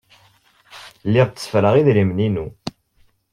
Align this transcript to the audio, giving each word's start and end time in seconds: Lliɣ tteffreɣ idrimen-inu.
Lliɣ 1.07 1.27
tteffreɣ 1.29 1.73
idrimen-inu. 1.75 2.47